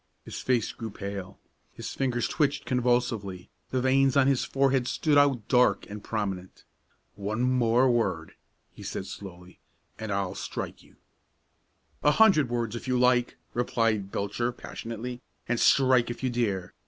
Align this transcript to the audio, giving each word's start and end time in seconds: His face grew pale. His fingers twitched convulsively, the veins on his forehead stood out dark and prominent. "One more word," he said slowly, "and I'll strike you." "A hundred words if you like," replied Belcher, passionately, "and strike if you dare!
His 0.25 0.39
face 0.39 0.71
grew 0.71 0.89
pale. 0.89 1.37
His 1.73 1.93
fingers 1.93 2.27
twitched 2.27 2.65
convulsively, 2.65 3.51
the 3.69 3.81
veins 3.81 4.17
on 4.17 4.25
his 4.25 4.43
forehead 4.43 4.87
stood 4.87 5.15
out 5.15 5.47
dark 5.47 5.87
and 5.91 6.03
prominent. 6.03 6.63
"One 7.13 7.43
more 7.43 7.87
word," 7.87 8.33
he 8.73 8.81
said 8.81 9.05
slowly, 9.05 9.59
"and 9.99 10.11
I'll 10.11 10.33
strike 10.33 10.81
you." 10.81 10.95
"A 12.01 12.13
hundred 12.13 12.49
words 12.49 12.75
if 12.75 12.87
you 12.87 12.97
like," 12.97 13.37
replied 13.53 14.11
Belcher, 14.11 14.51
passionately, 14.51 15.21
"and 15.47 15.59
strike 15.59 16.09
if 16.09 16.23
you 16.23 16.31
dare! 16.31 16.73